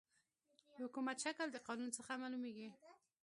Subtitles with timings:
[0.67, 2.69] د حکومت شکل د قانون څخه معلوميږي.